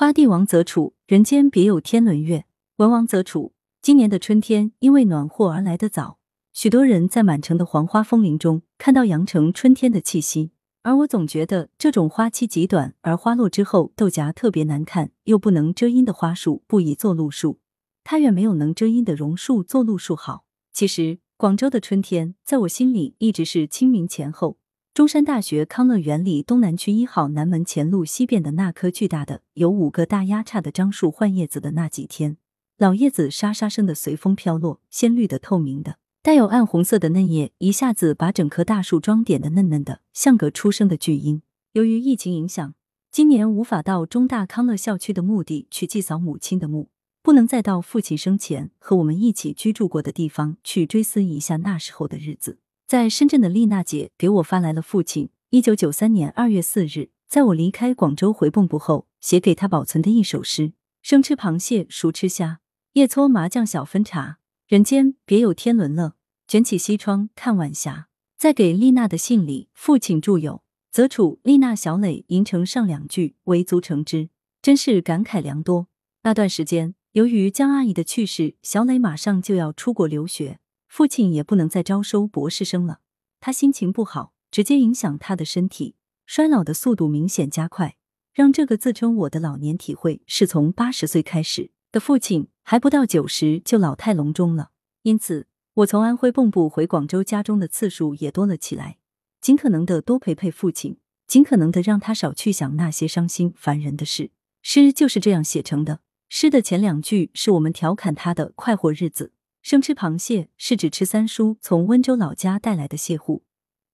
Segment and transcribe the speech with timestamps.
[0.00, 2.46] 花帝王则处，人间别有天伦月。
[2.76, 3.52] 文王则处，
[3.82, 6.16] 今年的春天因为暖和而来得早，
[6.54, 10.52] 许多人在满城的黄花风铃中看到阳城春天的气息。
[10.80, 17.58] 而我总觉得这种花期极短，而花落之后豆荚特别难看又不能遮阴的花树，不宜做路树。
[18.02, 20.46] 它远没有能遮阴的榕树做路树好。
[20.72, 24.56] 其实，广州的春天在我心里一直是清明前后。
[25.00, 32.36] 中山大学康乐园里东南区一号南门前路西边的那棵巨大的、有五个大丫杈的樟树换叶子的那几天，
[32.76, 35.96] 老叶子沙沙声的随风飘落，鲜绿的、透明的。
[36.22, 41.40] 带有暗红色的嫩叶，一下子把整棵大树装点的嫩嫩的，像个出生的巨婴。
[41.72, 42.74] 由于疫情影响，
[43.10, 46.90] 今年无法到中大康乐校区的墓地去祭扫母亲的墓，
[47.22, 52.58] 不能再到父亲生前和我们一起居住过的地方去追思一下那时候的日子。
[52.90, 62.58] 在深圳的丽娜姐给我发来了父亲一九九三年二月四日，在我离开广州回蚌埠后写给他保存的一首诗：生吃螃蟹，熟吃虾，
[62.94, 64.40] 夜搓麻将小分茶。
[64.66, 66.16] 人间别有天伦乐，
[66.48, 68.08] 卷起西窗看晚霞。
[68.36, 74.30] 在给丽娜的信里，父亲注有“则处丽娜小磊吟成上两句，为足成之”，
[74.60, 75.86] 真是感慨良多。
[76.24, 80.58] 那段时间，由于江阿姨的去世，小磊马上就要出国留学，
[80.90, 82.98] 父亲也不能再招收博士生了。
[83.38, 85.94] 他心情不好，直接影响他的身体，
[86.26, 87.96] 衰老的速度明显加快，
[88.34, 92.48] 让这个自称我的老年体会是从八十岁开始的父亲。
[92.64, 98.98] 还不到九十就老态龙钟了，因此我从安徽蚌埠回广州家中的次数也多了起来，
[99.40, 104.32] 尽可能的多陪陪父亲，尽可能的让他少去想那些伤心烦人的事。
[104.60, 106.00] 诗就是这样写成的。
[106.28, 113.44] 诗的前两句是我们调侃他的快活日子，生吃螃蟹是指吃三叔从温州老家带来的蟹糊，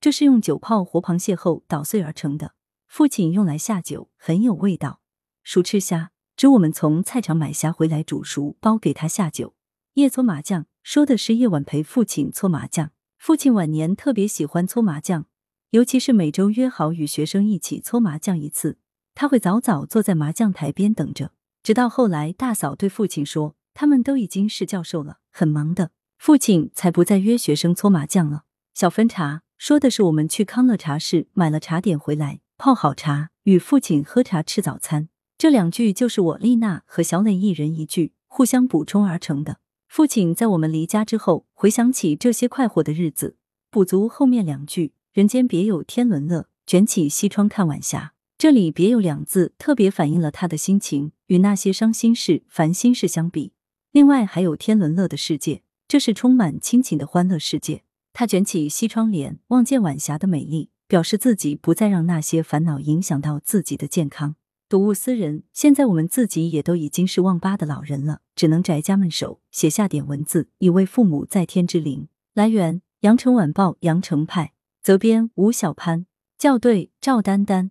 [0.01, 2.55] 这是用酒泡活螃蟹后捣碎而成的，
[2.87, 5.01] 父亲用来下酒，很有味道。
[5.43, 6.13] 熟吃虾。
[6.37, 9.55] 指我们从菜场买虾回来煮熟，包给他下酒。
[9.95, 12.91] 夜搓麻将，说的是夜晚陪父亲搓麻将。
[13.17, 15.25] 父亲晚年特别喜欢搓麻将，
[15.71, 18.77] 尤其是每周约好与学生一起搓麻将一次，
[19.15, 21.33] 他会早早坐在麻将台边等着。
[21.63, 28.45] 直到后来，大嫂对父亲说，他们都已经是教授了，很忙的，父亲才不再约学生搓麻将了。
[28.73, 35.11] 小分茶，说的是我们去康乐茶室买了茶点回来，泡好茶，与父亲喝茶吃早餐。
[35.37, 39.59] 这两句就是我丽娜和小磊一人一句，互相补充而成的。
[39.87, 43.37] 父亲在我们离家之后，回想起这些快活的日子，
[43.71, 48.15] 补足后面两句“人间别有天伦乐，卷起西窗看晚霞”。
[48.39, 51.13] 这里“别有”两字，特别反映了他的心情。
[51.27, 53.53] 与那些伤心事、烦心事相比，
[53.97, 57.83] 另外还有天伦乐的世界，这是充满亲情的欢乐世界。
[58.13, 64.37] 他卷起西窗帘，望见晚霞的美丽，表示自己不再让那些烦恼影响到自己的健康。
[64.69, 72.09] 睹物思人，现在我们自己也都已经是望八的老人了，只能宅家闷手，写下点文字，以慰父母在天之灵。
[72.35, 74.53] 来源：羊城晚报羊城派，
[74.83, 76.05] 责编：吴小潘，
[76.39, 77.71] 校对：赵丹丹。